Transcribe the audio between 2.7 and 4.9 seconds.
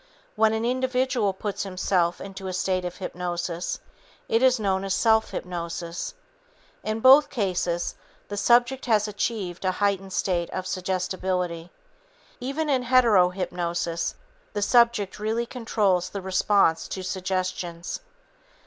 of hypnosis, it is known